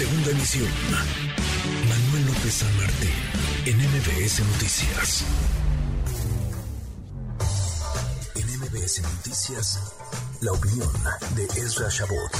Segunda 0.00 0.30
emisión. 0.30 0.70
Manuel 1.86 2.24
López 2.24 2.54
San 2.54 2.74
Martín, 2.78 3.10
en 3.66 3.76
MBS 3.76 4.40
Noticias. 4.46 5.26
En 8.34 8.60
MBS 8.60 9.02
Noticias, 9.02 9.94
la 10.40 10.52
opinión 10.52 10.88
de 11.36 11.44
Ezra 11.44 11.90
Shabot. 11.90 12.32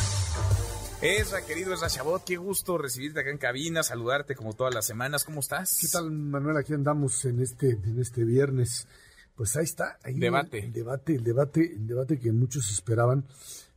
Ezra, 1.02 1.44
querido 1.44 1.74
Ezra 1.74 1.88
Shabot, 1.88 2.24
qué 2.24 2.38
gusto 2.38 2.78
recibirte 2.78 3.20
acá 3.20 3.28
en 3.28 3.36
cabina, 3.36 3.82
saludarte 3.82 4.34
como 4.34 4.54
todas 4.54 4.72
las 4.72 4.86
semanas. 4.86 5.24
¿Cómo 5.24 5.40
estás? 5.40 5.76
¿Qué 5.82 5.88
tal, 5.88 6.10
Manuel? 6.10 6.56
Aquí 6.56 6.72
andamos 6.72 7.26
en 7.26 7.42
este, 7.42 7.72
en 7.72 8.00
este 8.00 8.24
viernes. 8.24 8.88
Pues 9.34 9.54
ahí 9.56 9.64
está. 9.64 9.98
Ahí 10.02 10.14
debate. 10.14 10.60
El, 10.60 10.72
debate, 10.72 11.14
el 11.14 11.24
debate, 11.24 11.74
el 11.74 11.86
debate 11.86 12.18
que 12.18 12.32
muchos 12.32 12.70
esperaban 12.70 13.26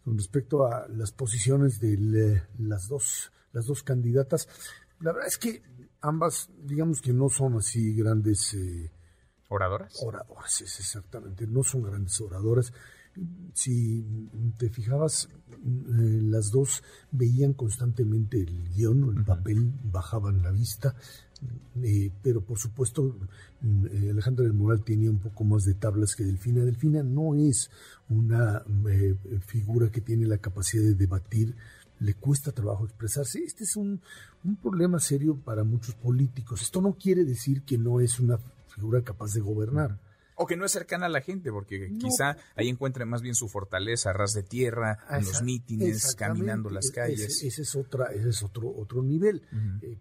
con 0.06 0.18
respecto 0.18 0.66
a 0.68 0.88
las 0.88 1.12
posiciones 1.12 1.82
de 1.82 2.44
las 2.60 2.88
dos, 2.88 3.33
las 3.54 3.66
dos 3.66 3.84
candidatas. 3.84 4.48
La 5.00 5.14
verdad 5.14 5.28
es 5.28 5.38
que 5.38 5.64
ambas, 6.02 6.50
digamos 6.64 7.02
que 7.02 7.14
no 7.14 7.30
son 7.30 7.58
así 7.58 7.96
grandes 7.96 8.54
eh, 8.54 8.92
oradoras. 9.50 9.94
Oradoras, 10.04 10.62
es 10.62 10.80
exactamente, 10.80 11.48
no 11.48 11.64
son 11.64 11.84
grandes 11.84 12.20
oradoras. 12.20 12.74
Si 13.54 14.04
te 14.58 14.70
fijabas, 14.70 15.30
eh, 15.52 16.20
las 16.24 16.50
dos 16.50 16.84
veían 17.12 17.54
constantemente 17.54 18.42
el 18.42 18.70
guion, 18.70 19.16
el 19.16 19.24
papel, 19.24 19.72
bajaban 19.84 20.42
la 20.42 20.52
vista, 20.52 20.96
eh, 21.82 22.12
pero 22.22 22.42
por 22.42 22.58
supuesto 22.60 23.18
eh, 23.64 24.10
Alejandra 24.12 24.44
del 24.44 24.54
Moral 24.54 24.84
tenía 24.84 25.10
un 25.10 25.20
poco 25.20 25.44
más 25.44 25.64
de 25.64 25.74
tablas 25.74 26.16
que 26.16 26.24
Delfina. 26.24 26.64
Delfina 26.64 27.04
no 27.04 27.36
es 27.36 27.72
una 28.10 28.64
eh, 28.90 29.16
figura 29.46 29.90
que 29.90 30.02
tiene 30.02 30.28
la 30.28 30.38
capacidad 30.38 30.84
de 30.84 30.94
debatir, 30.94 31.56
le 32.00 32.14
cuesta 32.16 32.52
trabajo 32.52 32.86
expresarse. 32.86 33.40
Este 33.40 33.64
es 33.64 33.76
un, 33.76 34.02
un 34.44 34.56
problema 34.56 35.00
serio 35.00 35.38
para 35.38 35.64
muchos 35.64 35.96
políticos. 35.96 36.62
Esto 36.62 36.82
no 36.82 36.94
quiere 36.94 37.24
decir 37.26 37.64
que 37.64 37.78
no 37.78 38.00
es 38.00 38.20
una 38.20 38.40
figura 38.68 39.02
capaz 39.04 39.34
de 39.34 39.42
gobernar. 39.42 40.00
O 40.36 40.46
que 40.46 40.56
no 40.56 40.66
es 40.66 40.72
cercana 40.72 41.08
a 41.08 41.10
la 41.10 41.22
gente, 41.22 41.52
porque 41.52 41.92
quizá 42.00 42.38
ahí 42.56 42.70
encuentre 42.70 43.06
más 43.06 43.22
bien 43.22 43.36
su 43.36 43.48
fortaleza, 43.48 44.14
ras 44.14 44.34
de 44.34 44.44
tierra, 44.44 45.00
en 45.10 45.26
los 45.26 45.42
mítines, 45.44 46.16
caminando 46.16 46.70
las 46.70 46.92
calles. 46.92 47.44
Ese, 47.44 47.62
es 47.62 47.76
otra, 47.76 48.12
ese 48.14 48.30
es 48.30 48.44
otro, 48.44 48.74
otro 48.76 49.04
nivel. 49.04 49.42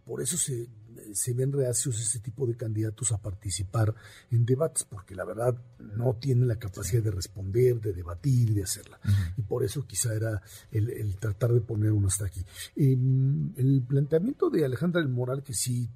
por 0.05 0.23
eso 0.23 0.37
se 0.37 0.69
se 1.13 1.33
ven 1.33 1.53
reacios 1.53 2.01
este 2.01 2.21
tipo 2.21 2.47
de 2.47 2.57
candidatos 2.57 3.13
a 3.13 3.19
participar 3.19 3.95
en 4.31 4.45
debates, 4.45 4.85
porque 4.85 5.15
la 5.15 5.25
verdad 5.25 5.57
no 5.79 6.15
tienen 6.15 6.49
la 6.49 6.57
capacidad 6.57 7.03
de 7.03 7.11
responder, 7.11 7.81
de 7.81 7.93
debatir, 7.93 8.55
de 8.55 8.63
hacerla. 8.63 9.01
Y 9.37 9.43
por 9.43 9.65
eso 9.65 9.87
quizá 9.87 10.15
era 10.15 10.43
el, 10.71 11.17
tratar 11.17 11.53
de 11.53 11.61
poner 11.61 11.93
uno 11.93 12.09
hasta 12.09 12.27
aquí. 12.27 12.45
Em, 12.77 13.53
el 13.57 13.83
planteamiento 13.87 14.51
de 14.51 14.65
Alejandra 14.65 15.01
del 15.01 15.11
Moral, 15.11 15.43
que 15.43 15.55
sí 15.55 15.89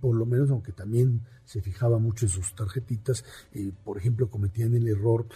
por 0.00 0.16
lo 0.16 0.26
menos, 0.26 0.50
aunque 0.50 0.72
también 0.72 1.22
se 1.44 1.60
fijaba 1.60 1.98
mucho 1.98 2.26
en 2.26 2.30
sus 2.30 2.54
tarjetitas, 2.54 3.24
eh, 3.52 3.72
por 3.84 3.98
ejemplo, 3.98 4.30
cometían 4.30 4.74
el 4.74 4.88
error 4.88 5.26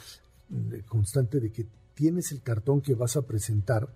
eh, 0.52 0.82
constante 0.86 1.40
de 1.40 1.50
que 1.50 1.66
tienes 1.94 2.32
el 2.32 2.42
cartón 2.42 2.80
que 2.80 2.94
vas 2.94 3.16
a 3.16 3.22
presentar 3.22 3.88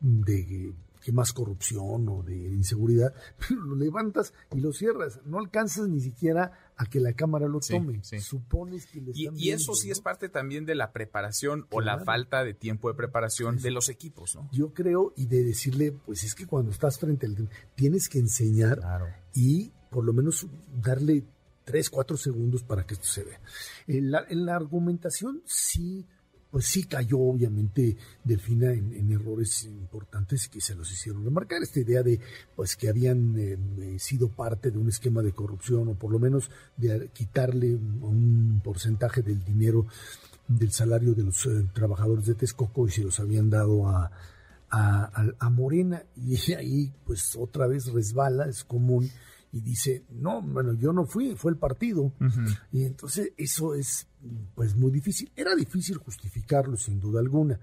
de 0.00 0.74
que 1.02 1.12
más 1.12 1.32
corrupción 1.32 2.08
o 2.08 2.22
de 2.22 2.36
inseguridad, 2.36 3.14
pero 3.48 3.60
lo 3.62 3.74
levantas 3.74 4.32
y 4.52 4.60
lo 4.60 4.72
cierras. 4.72 5.20
No 5.24 5.38
alcanzas 5.38 5.88
ni 5.88 6.00
siquiera 6.00 6.72
a 6.76 6.86
que 6.86 7.00
la 7.00 7.12
cámara 7.14 7.48
lo 7.48 7.60
tome. 7.60 8.02
Supones 8.20 8.86
que 8.86 9.00
le 9.00 9.10
están 9.12 9.36
y, 9.36 9.50
eso 9.50 9.74
sí 9.74 9.90
es 9.90 10.00
parte 10.00 10.28
también 10.28 10.66
de 10.66 10.74
la 10.74 10.92
preparación 10.92 11.66
o 11.70 11.80
la 11.80 11.98
falta 11.98 12.44
de 12.44 12.54
tiempo 12.54 12.88
de 12.88 12.94
preparación 12.94 13.56
de 13.56 13.70
los 13.70 13.88
equipos, 13.88 14.34
¿no? 14.34 14.48
Yo 14.52 14.72
creo 14.72 15.12
y 15.16 15.26
de 15.26 15.42
decirle, 15.44 15.92
pues 15.92 16.22
es 16.24 16.34
que 16.34 16.46
cuando 16.46 16.70
estás 16.70 16.98
frente 16.98 17.26
al 17.26 17.48
tienes 17.74 18.08
que 18.08 18.18
enseñar 18.18 18.80
y 19.34 19.72
por 19.90 20.04
lo 20.04 20.12
menos 20.12 20.46
darle 20.82 21.24
tres, 21.64 21.90
cuatro 21.90 22.16
segundos 22.16 22.62
para 22.62 22.86
que 22.86 22.94
esto 22.94 23.06
se 23.06 23.24
vea. 23.24 23.40
En 23.86 24.10
la, 24.10 24.24
en 24.28 24.46
la 24.46 24.56
argumentación 24.56 25.42
sí 25.44 26.06
pues 26.50 26.66
sí 26.66 26.84
cayó 26.84 27.18
obviamente 27.18 27.96
Delfina 28.24 28.72
en, 28.72 28.92
en, 28.92 29.12
errores 29.12 29.64
importantes 29.64 30.48
que 30.48 30.60
se 30.60 30.74
los 30.74 30.90
hicieron 30.90 31.24
remarcar. 31.24 31.62
Esta 31.62 31.80
idea 31.80 32.02
de 32.02 32.18
pues 32.56 32.76
que 32.76 32.88
habían 32.88 33.38
eh, 33.38 33.56
eh, 33.78 33.98
sido 33.98 34.28
parte 34.28 34.70
de 34.70 34.78
un 34.78 34.88
esquema 34.88 35.22
de 35.22 35.32
corrupción 35.32 35.88
o 35.88 35.94
por 35.94 36.10
lo 36.10 36.18
menos 36.18 36.50
de 36.76 37.08
quitarle 37.12 37.74
un 37.74 38.60
porcentaje 38.64 39.22
del 39.22 39.44
dinero 39.44 39.86
del 40.48 40.72
salario 40.72 41.14
de 41.14 41.22
los 41.22 41.46
eh, 41.46 41.68
trabajadores 41.72 42.26
de 42.26 42.34
Texcoco 42.34 42.88
y 42.88 42.90
se 42.90 43.04
los 43.04 43.20
habían 43.20 43.48
dado 43.48 43.88
a, 43.88 44.10
a, 44.70 45.24
a 45.38 45.50
Morena 45.50 46.02
y 46.16 46.52
ahí 46.54 46.92
pues 47.06 47.36
otra 47.36 47.68
vez 47.68 47.86
resbala, 47.92 48.46
es 48.46 48.64
común 48.64 49.08
y 49.52 49.60
dice, 49.60 50.04
no, 50.10 50.42
bueno, 50.42 50.74
yo 50.74 50.92
no 50.92 51.06
fui, 51.06 51.34
fue 51.34 51.52
el 51.52 51.58
partido. 51.58 52.12
Y 52.72 52.84
entonces 52.84 53.32
eso 53.36 53.74
es 53.74 54.06
pues 54.54 54.76
muy 54.76 54.90
difícil. 54.90 55.30
Era 55.34 55.54
difícil 55.54 55.96
justificarlo 55.96 56.76
sin 56.76 57.00
duda 57.00 57.20
alguna, 57.20 57.58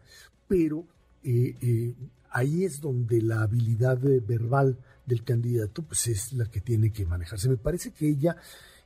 pero 0.48 0.86
eh, 1.24 1.56
eh, 1.62 1.96
ahí 2.32 2.66
es 2.66 2.82
donde 2.82 3.22
la 3.22 3.42
habilidad 3.42 4.00
verbal 4.00 4.78
del 5.06 5.24
candidato 5.24 5.84
pues 5.84 6.08
es 6.08 6.34
la 6.34 6.46
que 6.46 6.60
tiene 6.60 6.92
que 6.92 7.06
manejarse. 7.06 7.48
Me 7.48 7.58
parece 7.58 7.92
que 7.92 8.10
ella 8.10 8.36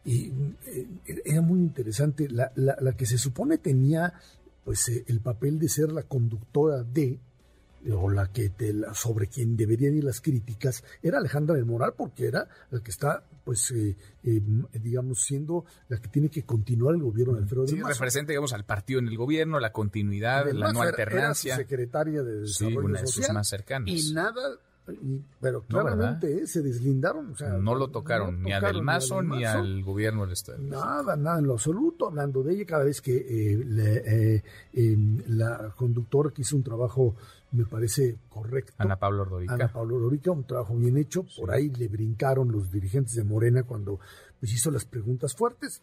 eh, 0.05 0.31
era 1.25 1.41
muy 1.41 1.59
interesante, 1.59 2.29
la, 2.29 2.51
la, 2.55 2.77
la, 2.79 2.93
que 2.95 3.07
se 3.07 3.17
supone 3.17 3.57
tenía 3.57 4.13
pues 4.63 4.89
el 5.07 5.21
papel 5.21 5.57
de 5.57 5.69
ser 5.69 5.91
la 5.91 6.03
conductora 6.03 6.83
de 6.83 7.19
o 7.89 8.09
la 8.09 8.31
que 8.31 8.49
te, 8.49 8.73
sobre 8.93 9.27
quien 9.27 9.55
deberían 9.57 9.95
ir 9.95 10.03
las 10.03 10.21
críticas 10.21 10.83
era 11.01 11.17
Alejandra 11.17 11.55
del 11.55 11.65
Moral 11.65 11.93
porque 11.97 12.27
era 12.27 12.47
la 12.69 12.79
que 12.81 12.91
está 12.91 13.23
pues 13.43 13.71
eh, 13.71 13.97
eh, 14.23 14.41
digamos 14.73 15.23
siendo 15.23 15.65
la 15.87 15.97
que 15.99 16.07
tiene 16.09 16.29
que 16.29 16.43
continuar 16.43 16.95
el 16.95 17.01
gobierno 17.01 17.33
de 17.33 17.41
Alfredo 17.41 17.67
sí, 17.67 17.81
representa 17.81 18.31
digamos 18.31 18.53
al 18.53 18.65
partido 18.65 18.99
en 18.99 19.07
el 19.07 19.17
gobierno 19.17 19.59
la 19.59 19.71
continuidad 19.71 20.51
la 20.51 20.71
no 20.71 20.81
alternancia. 20.81 21.55
secretaria 21.55 22.23
de 22.23 22.41
desarrollo 22.41 22.79
una 22.81 23.01
de 23.01 23.07
sus 23.07 23.29
más 23.31 23.47
cercanas. 23.47 23.89
y 23.89 24.13
nada 24.13 24.59
pero 25.39 25.63
claramente 25.63 26.43
eh, 26.43 26.47
se 26.47 26.61
deslindaron. 26.61 27.35
no 27.59 27.75
lo 27.75 27.89
tocaron, 27.89 28.41
ni 28.41 28.53
a 28.53 28.59
Del 28.59 28.81
Mazo 28.81 29.21
ni, 29.21 29.43
al 29.43 29.83
gobierno 29.83 30.23
del 30.23 30.33
Estado. 30.33 30.59
Nada, 30.59 31.15
nada 31.15 31.39
en 31.39 31.47
lo 31.47 31.53
absoluto. 31.53 32.07
Hablando 32.07 32.43
de 32.43 32.53
ella, 32.53 32.65
cada 32.65 32.83
vez 32.83 33.01
que 33.01 33.15
eh, 33.17 34.43
em, 34.73 35.21
la 35.27 35.73
conductora 35.75 36.31
que 36.31 36.41
hizo 36.41 36.55
un 36.55 36.63
trabajo 36.63 37.15
me 37.51 37.65
parece 37.65 38.17
correcto. 38.29 38.73
Ana 38.77 38.97
Pablo 38.97 39.23
Ordorica. 39.23 39.53
Ana 39.53 39.71
Pablo 39.71 39.95
Ordorica, 39.97 40.31
un 40.31 40.45
trabajo 40.45 40.75
bien 40.75 40.97
hecho. 40.97 41.25
Por 41.37 41.51
ahí 41.51 41.69
le 41.69 41.87
brincaron 41.87 42.51
los 42.51 42.71
dirigentes 42.71 43.15
de 43.15 43.23
Morena 43.23 43.63
cuando 43.63 43.99
pues, 44.39 44.53
hizo 44.53 44.71
las 44.71 44.85
preguntas 44.85 45.35
fuertes. 45.35 45.81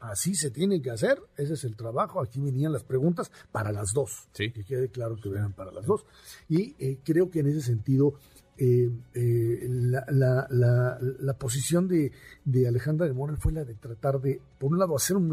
Así 0.00 0.34
se 0.34 0.50
tiene 0.50 0.82
que 0.82 0.90
hacer, 0.90 1.20
ese 1.36 1.54
es 1.54 1.64
el 1.64 1.76
trabajo. 1.76 2.20
Aquí 2.20 2.40
venían 2.40 2.72
las 2.72 2.84
preguntas 2.84 3.30
para 3.50 3.72
las 3.72 3.92
dos. 3.92 4.28
Sí. 4.32 4.50
Que 4.50 4.64
quede 4.64 4.88
claro 4.88 5.16
que 5.16 5.28
venían 5.28 5.52
para 5.52 5.72
las 5.72 5.86
dos. 5.86 6.04
Y 6.48 6.74
eh, 6.78 6.98
creo 7.04 7.30
que 7.30 7.40
en 7.40 7.48
ese 7.48 7.62
sentido 7.62 8.14
eh, 8.58 8.90
eh, 9.12 9.66
la, 9.68 10.06
la, 10.48 11.34
posición 11.34 11.88
de, 11.88 12.10
de, 12.46 12.66
Alejandra 12.66 13.06
de 13.06 13.12
Morel 13.12 13.36
fue 13.36 13.52
la 13.52 13.64
de 13.64 13.74
tratar 13.74 14.18
de, 14.18 14.40
por 14.58 14.72
un 14.72 14.78
lado, 14.78 14.96
hacer 14.96 15.14
un 15.14 15.30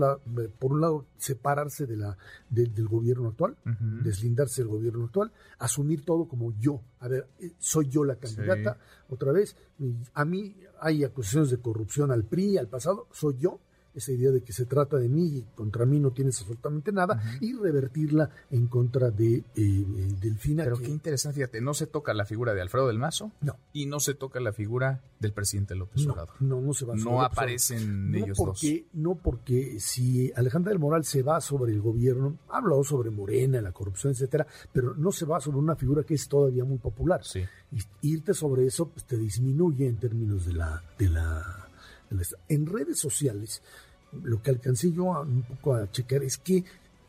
por 0.59 0.73
un 0.73 0.81
lado, 0.81 1.05
separarse 1.17 1.85
de 1.85 1.95
la, 1.95 2.17
del 2.49 2.85
gobierno 2.85 3.29
actual, 3.29 3.55
deslindarse 4.03 4.61
del 4.61 4.71
gobierno 4.71 5.05
actual, 5.05 5.31
asumir 5.57 6.03
todo 6.03 6.27
como 6.27 6.53
yo. 6.59 6.81
A 6.99 7.07
ver, 7.07 7.29
eh, 7.39 7.53
soy 7.59 7.87
yo 7.87 8.03
la 8.03 8.17
candidata, 8.17 8.77
otra 9.07 9.31
vez. 9.31 9.55
A 10.13 10.25
mí 10.25 10.57
hay 10.81 11.05
acusaciones 11.05 11.49
de 11.49 11.59
corrupción 11.59 12.11
al 12.11 12.25
PRI, 12.25 12.57
al 12.57 12.67
pasado, 12.67 13.07
soy 13.13 13.37
yo 13.37 13.61
esa 13.95 14.11
idea 14.11 14.31
de 14.31 14.41
que 14.41 14.53
se 14.53 14.65
trata 14.65 14.97
de 14.97 15.09
mí 15.09 15.37
y 15.37 15.41
contra 15.55 15.85
mí 15.85 15.99
no 15.99 16.11
tienes 16.11 16.39
absolutamente 16.39 16.91
nada, 16.91 17.21
y 17.41 17.53
revertirla 17.53 18.29
en 18.51 18.67
contra 18.67 19.11
de 19.11 19.35
eh, 19.35 19.43
eh, 19.55 19.85
Delfina. 20.19 20.63
Pero 20.63 20.77
qué 20.77 20.89
interesante, 20.89 21.35
fíjate, 21.35 21.61
no 21.61 21.73
se 21.73 21.87
toca 21.87 22.13
la 22.13 22.25
figura 22.25 22.53
de 22.53 22.61
Alfredo 22.61 22.87
del 22.87 22.99
Mazo 22.99 23.31
no. 23.41 23.57
y 23.71 23.85
no 23.85 23.99
se 23.99 24.13
toca 24.13 24.39
la 24.39 24.53
figura 24.53 25.01
del 25.19 25.33
presidente 25.33 25.75
López 25.75 26.05
no, 26.05 26.13
Obrador. 26.13 26.41
No, 26.41 26.61
no 26.61 26.73
se 26.73 26.85
va 26.85 26.95
No 26.95 27.21
aparecen 27.21 28.13
ellos 28.15 28.37
porque, 28.37 28.85
dos. 28.91 29.01
No 29.01 29.15
porque 29.15 29.79
si 29.79 30.31
Alejandra 30.35 30.71
del 30.71 30.79
Moral 30.79 31.05
se 31.05 31.23
va 31.23 31.39
sobre 31.41 31.71
el 31.71 31.81
gobierno, 31.81 32.37
ha 32.49 32.57
hablado 32.57 32.83
sobre 32.83 33.09
Morena, 33.09 33.61
la 33.61 33.71
corrupción, 33.71 34.13
etcétera, 34.13 34.45
pero 34.71 34.93
no 34.95 35.11
se 35.11 35.25
va 35.25 35.39
sobre 35.39 35.57
una 35.57 35.75
figura 35.75 36.03
que 36.03 36.15
es 36.15 36.27
todavía 36.27 36.65
muy 36.65 36.77
popular. 36.77 37.23
Sí. 37.23 37.41
Y 37.71 38.13
irte 38.13 38.33
sobre 38.33 38.65
eso 38.65 38.89
pues, 38.89 39.05
te 39.05 39.17
disminuye 39.17 39.87
en 39.87 39.97
términos 39.97 40.45
de 40.45 40.53
la, 40.53 40.83
de 40.97 41.09
la 41.09 41.69
en 42.49 42.65
redes 42.65 42.99
sociales, 42.99 43.61
lo 44.23 44.41
que 44.41 44.51
alcancé 44.51 44.91
yo 44.91 45.05
un 45.21 45.43
poco 45.43 45.75
a 45.75 45.89
checar 45.91 46.23
es 46.23 46.37
que 46.37 46.63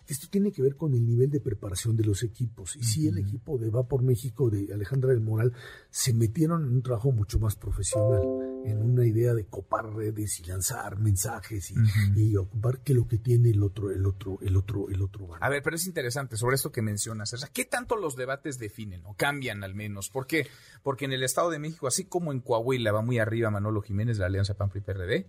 esto 0.07 0.27
tiene 0.31 0.53
que 0.53 0.63
ver 0.63 0.77
con 0.77 0.93
el 0.93 1.07
nivel 1.07 1.31
de 1.31 1.41
preparación 1.41 1.97
de 1.97 2.05
los 2.05 2.23
equipos. 2.23 2.77
Y 2.77 2.85
si 2.85 3.09
el 3.09 3.19
equipo 3.19 3.57
de 3.59 3.71
Va 3.71 3.85
por 3.85 4.03
México 4.03 4.51
de 4.51 4.73
Alejandra 4.73 5.11
del 5.11 5.21
Moral 5.21 5.53
se 5.91 6.13
metieron 6.13 6.63
en 6.65 6.73
un 6.73 6.83
trabajo 6.83 7.11
mucho 7.11 7.39
más 7.39 7.57
profesional. 7.57 8.54
En 8.65 8.83
una 8.83 9.05
idea 9.05 9.35
de 9.35 9.45
copar 9.45 9.95
redes 9.95 10.41
y 10.41 10.45
lanzar 10.45 10.99
mensajes 10.99 11.73
y, 12.17 12.37
ocupar 12.37 12.81
que 12.81 12.95
lo 12.95 13.07
que 13.07 13.19
tiene 13.19 13.51
el 13.51 13.63
otro, 13.63 13.91
el 13.91 14.07
otro, 14.07 14.39
el 14.41 14.57
otro, 14.57 14.89
el 14.89 15.03
otro. 15.03 15.29
A 15.39 15.49
ver, 15.49 15.63
pero 15.63 15.77
es 15.77 15.87
interesante 15.87 16.37
sobre 16.37 16.57
esto 16.57 16.73
que 16.73 16.83
mencionas. 16.83 17.33
O 17.33 17.37
sea, 17.37 17.49
¿qué 17.53 17.65
tanto 17.65 17.97
los 17.97 18.17
debates 18.17 18.59
definen 18.59 19.03
o 19.05 19.15
cambian 19.15 19.63
al 19.63 19.75
menos? 19.75 20.09
¿Por 20.09 20.27
qué? 20.27 20.47
Porque 20.83 21.05
en 21.05 21.13
el 21.13 21.23
Estado 21.23 21.51
de 21.51 21.59
México, 21.59 21.87
así 21.87 22.05
como 22.05 22.33
en 22.33 22.41
Coahuila 22.41 22.93
va 22.93 23.03
muy 23.03 23.19
arriba 23.19 23.51
Manolo 23.51 23.83
Jiménez, 23.83 24.19
la 24.19 24.27
Alianza 24.27 24.55
PAN 24.55 24.71
PRI 24.71 24.81
PRD, 24.81 25.27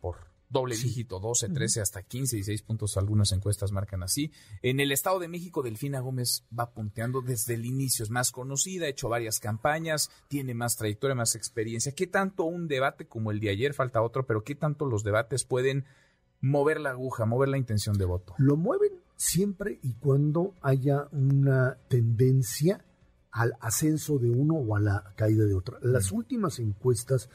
por 0.00 0.16
doble 0.50 0.76
dígito, 0.76 1.20
12, 1.20 1.50
13, 1.50 1.80
hasta 1.80 2.02
15, 2.02 2.36
16 2.36 2.62
puntos, 2.62 2.96
algunas 2.96 3.32
encuestas 3.32 3.72
marcan 3.72 4.02
así. 4.02 4.32
En 4.62 4.80
el 4.80 4.92
Estado 4.92 5.18
de 5.18 5.28
México, 5.28 5.62
Delfina 5.62 6.00
Gómez 6.00 6.44
va 6.56 6.72
punteando 6.72 7.20
desde 7.20 7.54
el 7.54 7.66
inicio, 7.66 8.02
es 8.02 8.10
más 8.10 8.30
conocida, 8.30 8.86
ha 8.86 8.88
hecho 8.88 9.08
varias 9.08 9.40
campañas, 9.40 10.10
tiene 10.28 10.54
más 10.54 10.76
trayectoria, 10.76 11.14
más 11.14 11.34
experiencia. 11.34 11.92
¿Qué 11.92 12.06
tanto 12.06 12.44
un 12.44 12.68
debate 12.68 13.06
como 13.06 13.30
el 13.30 13.40
de 13.40 13.50
ayer, 13.50 13.74
falta 13.74 14.02
otro, 14.02 14.26
pero 14.26 14.44
qué 14.44 14.54
tanto 14.54 14.86
los 14.86 15.04
debates 15.04 15.44
pueden 15.44 15.84
mover 16.40 16.80
la 16.80 16.90
aguja, 16.90 17.26
mover 17.26 17.48
la 17.48 17.58
intención 17.58 17.96
de 17.98 18.04
voto? 18.04 18.34
Lo 18.38 18.56
mueven 18.56 18.92
siempre 19.16 19.78
y 19.82 19.94
cuando 19.94 20.54
haya 20.62 21.08
una 21.12 21.76
tendencia 21.88 22.84
al 23.30 23.54
ascenso 23.60 24.18
de 24.18 24.30
uno 24.30 24.54
o 24.54 24.76
a 24.76 24.80
la 24.80 25.12
caída 25.16 25.44
de 25.44 25.54
otro. 25.54 25.78
Las 25.82 26.12
últimas 26.12 26.58
encuestas 26.58 27.28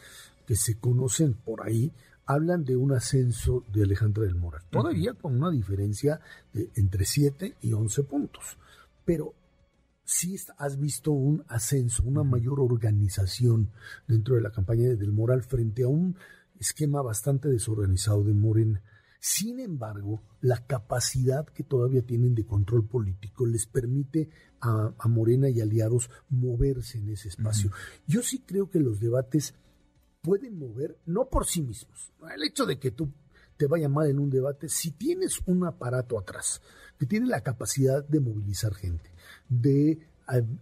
que 0.45 0.55
se 0.55 0.77
conocen 0.79 1.33
por 1.33 1.65
ahí 1.65 1.93
hablan 2.25 2.63
de 2.63 2.75
un 2.75 2.93
ascenso 2.93 3.65
de 3.71 3.83
Alejandra 3.83 4.23
del 4.23 4.35
Moral, 4.35 4.63
todavía 4.69 5.13
con 5.13 5.35
una 5.35 5.51
diferencia 5.51 6.19
de 6.53 6.69
entre 6.75 7.05
7 7.05 7.57
y 7.61 7.73
11 7.73 8.03
puntos. 8.03 8.57
Pero 9.05 9.33
sí 10.05 10.35
has 10.57 10.79
visto 10.79 11.11
un 11.11 11.43
ascenso, 11.47 12.03
una 12.03 12.23
mayor 12.23 12.59
organización 12.59 13.71
dentro 14.07 14.35
de 14.35 14.41
la 14.41 14.51
campaña 14.51 14.83
de 14.83 14.95
Del 14.95 15.11
Moral 15.11 15.43
frente 15.43 15.83
a 15.83 15.87
un 15.87 16.15
esquema 16.59 17.01
bastante 17.01 17.49
desorganizado 17.49 18.23
de 18.23 18.33
Morena. 18.33 18.81
Sin 19.19 19.59
embargo, 19.61 20.21
la 20.41 20.65
capacidad 20.65 21.45
que 21.45 21.63
todavía 21.63 22.01
tienen 22.01 22.35
de 22.35 22.45
control 22.45 22.85
político 22.85 23.45
les 23.45 23.65
permite 23.65 24.29
a, 24.59 24.93
Morena 25.07 25.49
y 25.49 25.61
aliados 25.61 26.09
moverse 26.29 26.97
en 26.97 27.09
ese 27.09 27.29
espacio. 27.29 27.71
Yo 28.05 28.21
sí 28.21 28.39
creo 28.45 28.69
que 28.69 28.79
los 28.79 28.99
debates 28.99 29.55
pueden 30.23 30.57
mover, 30.57 30.97
no 31.05 31.25
por 31.29 31.45
sí 31.45 31.61
mismos. 31.61 32.11
El 32.33 32.43
hecho 32.43 32.65
de 32.65 32.79
que 32.79 32.91
tú 32.91 33.11
te 33.57 33.67
vaya 33.67 33.89
mal 33.89 34.09
en 34.09 34.17
un 34.17 34.29
debate, 34.29 34.69
si 34.69 34.91
tienes 34.91 35.39
un 35.45 35.65
aparato 35.65 36.17
atrás 36.17 36.61
que 36.97 37.05
tiene 37.05 37.27
la 37.27 37.41
capacidad 37.41 38.03
de 38.03 38.19
movilizar 38.19 38.73
gente, 38.73 39.11
de 39.49 39.99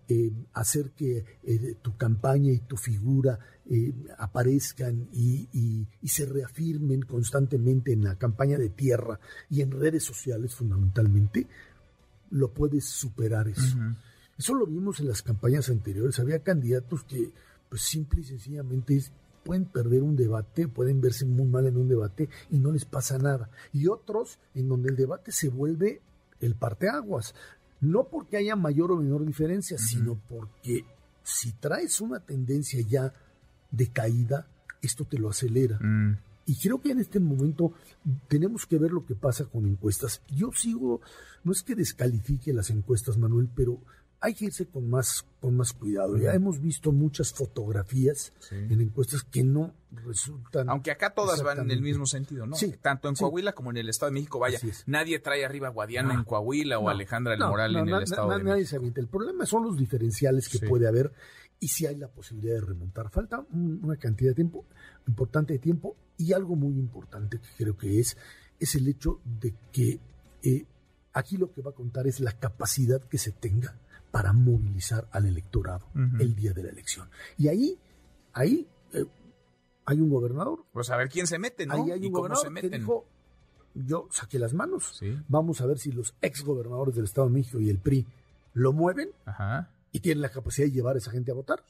eh, 0.07 0.31
hacer 0.53 0.91
que 0.91 1.23
eh, 1.43 1.75
tu 1.81 1.95
campaña 1.95 2.51
y 2.51 2.59
tu 2.59 2.75
figura 2.75 3.37
eh, 3.69 3.93
aparezcan 4.17 5.07
y, 5.13 5.87
se 6.03 6.25
reafirmen 6.25 7.03
constantemente 7.03 7.93
en 7.93 8.03
la 8.03 8.17
campaña 8.17 8.57
de 8.57 8.69
tierra 8.69 9.19
y 9.49 9.61
en 9.61 9.71
redes 9.71 10.03
sociales 10.03 10.55
fundamentalmente, 10.55 11.47
lo 12.31 12.51
puedes 12.51 12.89
superar 12.89 13.47
eso. 13.47 13.77
Eso 14.37 14.55
lo 14.55 14.65
vimos 14.65 14.99
en 14.99 15.07
las 15.07 15.21
campañas 15.21 15.69
anteriores. 15.69 16.19
Había 16.19 16.39
candidatos 16.39 17.03
que, 17.03 17.31
pues 17.69 17.83
simple 17.83 18.21
y 18.21 18.23
sencillamente 18.23 19.01
pueden 19.43 19.65
perder 19.65 20.03
un 20.03 20.15
debate, 20.15 20.67
pueden 20.67 21.01
verse 21.01 21.25
muy 21.25 21.47
mal 21.47 21.65
en 21.65 21.77
un 21.77 21.87
debate 21.87 22.29
y 22.49 22.59
no 22.59 22.71
les 22.71 22.85
pasa 22.85 23.17
nada. 23.17 23.49
Y 23.73 23.87
otros 23.87 24.39
en 24.53 24.67
donde 24.67 24.89
el 24.89 24.95
debate 24.95 25.31
se 25.31 25.49
vuelve 25.49 26.01
el 26.39 26.55
parteaguas. 26.55 27.33
No 27.79 28.07
porque 28.07 28.37
haya 28.37 28.55
mayor 28.55 28.91
o 28.91 28.97
menor 28.97 29.25
diferencia, 29.25 29.77
sino 29.77 30.19
porque 30.29 30.85
si 31.23 31.51
traes 31.53 31.99
una 32.01 32.19
tendencia 32.19 32.79
ya 32.87 33.13
de 33.71 33.87
caída, 33.87 34.47
esto 34.81 35.05
te 35.05 35.17
lo 35.17 35.29
acelera. 35.29 35.79
Mm. 35.79 36.17
Y 36.45 36.55
creo 36.57 36.81
que 36.81 36.91
en 36.91 36.99
este 36.99 37.19
momento 37.19 37.73
tenemos 38.27 38.65
que 38.65 38.77
ver 38.77 38.91
lo 38.91 39.05
que 39.05 39.15
pasa 39.15 39.45
con 39.45 39.67
encuestas. 39.67 40.21
Yo 40.27 40.51
sigo, 40.51 41.01
no 41.43 41.51
es 41.51 41.63
que 41.63 41.75
descalifique 41.75 42.51
las 42.53 42.69
encuestas, 42.69 43.17
Manuel, 43.17 43.49
pero 43.55 43.79
hay 44.21 44.35
que 44.35 44.45
irse 44.45 44.67
con 44.67 44.87
más, 44.87 45.25
con 45.39 45.57
más 45.57 45.73
cuidado. 45.73 46.15
Ya 46.15 46.33
hemos 46.33 46.61
visto 46.61 46.91
muchas 46.91 47.33
fotografías 47.33 48.31
en 48.51 48.79
encuestas 48.79 49.23
que 49.23 49.43
no 49.43 49.73
resultan. 49.91 50.69
Aunque 50.69 50.91
acá 50.91 51.13
todas 51.13 51.41
van 51.41 51.59
en 51.59 51.71
el 51.71 51.81
mismo 51.81 52.05
sentido, 52.05 52.45
¿no? 52.45 52.55
Sí. 52.55 52.75
Tanto 52.79 53.09
en 53.09 53.15
Coahuila 53.15 53.53
como 53.53 53.71
en 53.71 53.77
el 53.77 53.89
Estado 53.89 54.11
de 54.11 54.13
México. 54.13 54.37
Vaya, 54.37 54.59
nadie 54.85 55.19
trae 55.19 55.43
arriba 55.43 55.69
a 55.69 55.71
Guadiana 55.71 56.13
en 56.13 56.23
Coahuila 56.23 56.77
o 56.77 56.87
Alejandra 56.87 57.31
del 57.31 57.41
Moral 57.41 57.75
en 57.75 57.89
el 57.89 58.03
Estado 58.03 58.37
de 58.37 58.43
México. 58.43 58.69
Se 58.69 58.99
El 58.99 59.07
problema 59.07 59.45
son 59.47 59.63
los 59.63 59.75
diferenciales 59.75 60.47
que 60.47 60.67
puede 60.67 60.87
haber 60.87 61.11
y 61.59 61.67
si 61.67 61.87
hay 61.87 61.95
la 61.95 62.07
posibilidad 62.07 62.55
de 62.55 62.61
remontar. 62.61 63.09
Falta 63.09 63.43
una 63.51 63.95
cantidad 63.97 64.31
de 64.31 64.35
tiempo, 64.35 64.65
importante 65.07 65.53
de 65.53 65.59
tiempo, 65.59 65.95
y 66.17 66.33
algo 66.33 66.55
muy 66.55 66.77
importante 66.77 67.39
que 67.39 67.63
creo 67.63 67.75
que 67.75 67.99
es, 67.99 68.15
es 68.59 68.75
el 68.75 68.87
hecho 68.87 69.19
de 69.23 69.55
que 69.71 69.99
eh, 70.43 70.65
aquí 71.13 71.37
lo 71.37 71.51
que 71.51 71.61
va 71.61 71.71
a 71.71 71.73
contar 71.73 72.07
es 72.07 72.19
la 72.19 72.33
capacidad 72.33 73.01
que 73.01 73.17
se 73.17 73.31
tenga 73.31 73.75
para 74.11 74.33
movilizar 74.33 75.07
al 75.11 75.25
electorado 75.25 75.87
el 76.19 76.35
día 76.35 76.53
de 76.53 76.63
la 76.63 76.69
elección. 76.69 77.09
Y 77.37 77.47
ahí, 77.47 77.79
ahí 78.33 78.67
eh, 78.93 79.05
hay 79.85 80.01
un 80.01 80.09
gobernador. 80.09 80.65
Pues 80.73 80.89
a 80.89 80.97
ver 80.97 81.09
quién 81.09 81.27
se 81.27 81.39
mete, 81.39 81.65
¿no? 81.65 81.75
Ahí 81.75 81.91
hay 81.91 82.05
un 82.05 82.11
gobernador 82.11 82.53
que 82.53 82.69
dijo, 82.69 83.05
yo 83.73 84.07
saqué 84.11 84.37
las 84.37 84.53
manos, 84.53 85.01
vamos 85.27 85.61
a 85.61 85.65
ver 85.65 85.79
si 85.79 85.91
los 85.91 86.13
ex 86.21 86.43
gobernadores 86.43 86.95
del 86.95 87.05
Estado 87.05 87.27
de 87.27 87.33
México 87.33 87.59
y 87.59 87.69
el 87.69 87.79
PRI 87.79 88.05
lo 88.53 88.73
mueven 88.73 89.11
y 89.91 89.99
tienen 89.99 90.21
la 90.21 90.29
capacidad 90.29 90.67
de 90.67 90.73
llevar 90.73 90.95
a 90.95 90.99
esa 90.99 91.11
gente 91.11 91.31
a 91.31 91.35
votar. 91.35 91.63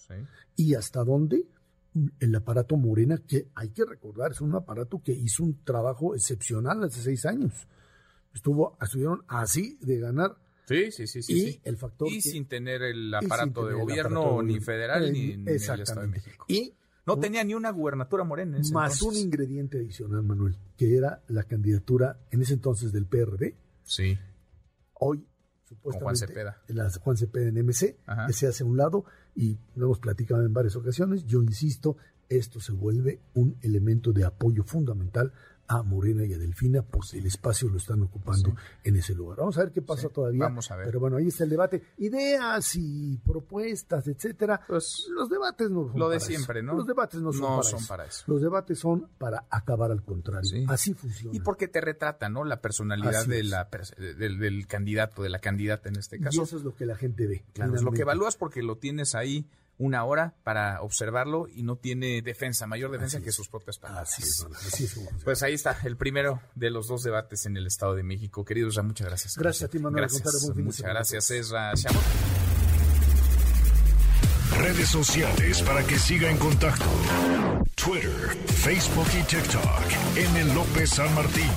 Y 0.56 0.74
hasta 0.74 1.04
dónde 1.04 1.46
el 2.20 2.36
aparato 2.36 2.78
Morena, 2.78 3.18
que 3.18 3.48
hay 3.54 3.70
que 3.70 3.86
recordar, 3.86 4.32
es 4.32 4.42
un 4.42 4.56
aparato 4.56 5.02
que 5.04 5.12
hizo 5.12 5.44
un 5.44 5.64
trabajo 5.64 6.16
excepcional 6.16 6.84
hace 6.84 7.02
seis 7.02 7.26
años. 7.26 7.68
Estuvo, 8.34 8.78
estuvieron 8.82 9.24
así 9.28 9.78
de 9.82 10.00
ganar 10.00 10.38
Sí, 10.72 10.92
sí, 10.92 11.08
sí, 11.08 11.22
sí. 11.22 11.34
Y 11.34 11.62
el 11.68 11.78
factor. 11.78 12.08
Y 12.08 12.22
sin 12.22 12.46
tener 12.46 12.82
el 12.82 13.14
aparato 13.14 13.66
de 13.66 13.74
gobierno 13.74 14.42
ni 14.42 14.60
federal 14.60 15.12
ni, 15.12 15.32
en 15.32 15.48
el 15.48 15.56
Estado 15.56 16.02
de 16.02 16.08
México. 16.08 16.46
Y 16.48 16.74
no 17.06 17.20
tenía 17.20 17.44
ni 17.44 17.54
una 17.54 17.72
gubernatura 17.72 18.24
morena. 18.24 18.58
En 18.58 18.74
más 18.74 19.02
un 19.02 19.16
ingrediente 19.16 19.80
adicional, 19.80 20.24
Manuel, 20.24 20.58
que 20.78 20.96
era 20.96 21.22
la 21.28 21.44
candidatura 21.44 22.20
en 22.30 22.42
ese 22.42 22.54
entonces 22.54 22.92
del 22.92 23.06
PRD. 23.06 23.58
Sí. 23.84 24.18
Hoy, 24.94 25.26
supuestamente. 25.66 26.04
Juan 26.04 26.16
Cepeda. 26.16 26.64
La 26.68 26.90
Juan 26.90 27.18
Cepeda 27.18 27.50
en 27.50 27.66
MC, 27.66 27.98
que 28.28 28.34
se 28.34 28.48
hace 28.48 28.64
a 28.64 28.68
un 28.68 28.78
lado, 28.78 29.06
y 29.36 29.58
lo 29.76 29.88
hemos 29.88 30.00
platicado 30.00 30.46
en 30.46 30.54
varias 30.54 30.76
ocasiones. 30.76 31.26
Yo 31.26 31.42
insisto, 31.42 31.98
esto 32.38 32.60
se 32.60 32.72
vuelve 32.72 33.20
un 33.34 33.58
elemento 33.62 34.12
de 34.12 34.26
apoyo 34.26 34.64
fundamental 34.64 35.32
a 35.72 35.84
Morena 35.84 36.26
y 36.26 36.34
a 36.34 36.38
Delfina, 36.38 36.82
pues 36.82 37.14
el 37.14 37.26
espacio 37.26 37.70
lo 37.70 37.78
están 37.78 38.02
ocupando 38.02 38.54
en 38.84 38.98
ese 38.98 39.16
lugar. 39.16 39.38
Vamos 39.38 39.58
a 39.58 39.62
ver 39.62 39.72
qué 39.72 39.82
pasa 39.82 40.10
todavía. 40.10 40.44
Vamos 40.44 40.70
a 40.70 40.76
ver. 40.76 40.88
Pero 40.88 41.00
bueno, 41.00 41.16
ahí 41.16 41.30
está 41.30 41.46
el 41.46 41.50
debate. 41.50 41.82
Ideas 41.98 42.76
y 42.76 43.18
propuestas, 43.18 44.06
etcétera. 44.06 44.60
Pues, 44.68 45.08
los 45.16 45.30
debates 45.30 45.70
no 45.70 45.88
son 45.88 45.98
Lo 45.98 46.10
de 46.10 46.20
siempre, 46.20 46.62
¿no? 46.62 46.74
Los 46.74 46.86
debates 46.86 47.22
no 47.22 47.32
son, 47.32 47.86
para, 47.88 48.06
eso. 48.06 48.26
Los 48.28 48.42
debates 48.42 48.80
son 48.80 49.08
para 49.18 49.46
acabar 49.50 49.92
al 49.92 50.04
contrario. 50.04 50.66
Así 50.68 50.94
funciona. 50.94 51.38
Y 51.38 51.40
porque 51.40 51.70
te 51.70 51.80
retrata, 51.80 52.28
¿no? 52.28 52.44
La 52.44 52.60
personalidad 52.60 53.26
de 53.26 53.44
la, 53.44 53.70
del, 53.98 54.68
candidato, 54.68 55.24
de 55.24 55.30
la 55.30 55.40
candidata 55.40 55.88
en 55.88 55.96
este 55.96 56.20
caso. 56.20 56.42
Y 56.42 56.44
eso 56.44 56.58
es 56.58 56.64
lo 56.64 56.76
que 56.76 56.86
la 56.86 56.98
gente 56.98 57.28
ve. 57.28 57.46
Claro, 57.54 57.76
es 57.76 57.84
lo 57.84 57.92
que 57.94 58.02
evalúas 58.02 58.36
porque 58.36 58.62
lo 58.62 58.78
tienes 58.78 59.16
ahí 59.16 59.48
una 59.82 60.04
hora 60.06 60.36
para 60.44 60.82
observarlo 60.82 61.48
y 61.48 61.64
no 61.64 61.76
tiene 61.76 62.22
defensa, 62.22 62.68
mayor 62.68 62.92
defensa 62.92 63.20
que 63.20 63.32
sus 63.32 63.50
propias 63.50 63.80
palabras. 63.80 64.14
Así 64.14 64.84
es, 64.84 65.00
Pues 65.24 65.42
ahí 65.42 65.54
está, 65.54 65.78
el 65.84 65.98
primero 65.98 66.40
de 66.54 66.70
los 66.70 66.88
dos 66.88 67.02
debates 67.04 67.48
en 67.48 67.58
el 67.58 67.66
Estado 67.66 67.96
de 67.96 68.04
México. 68.04 68.46
Querido 68.46 68.70
Esra, 68.70 68.84
muchas 68.84 69.08
gracias. 69.08 69.38
Gracias 69.38 69.68
a 69.68 69.72
ti, 69.72 69.80
Manuel. 69.80 70.08
Gracias, 70.08 70.56
muchas 70.56 70.82
gracias, 70.82 71.32
Esra. 71.32 71.74
Redes 74.60 74.90
sociales 74.90 75.62
para 75.64 75.84
que 75.84 75.98
siga 75.98 76.30
en 76.30 76.38
contacto: 76.38 76.86
Twitter, 77.76 78.38
Facebook 78.46 79.08
y 79.20 79.24
TikTok. 79.24 80.16
M. 80.16 80.54
López 80.54 80.92
San 80.92 81.14
Martín. 81.16 81.50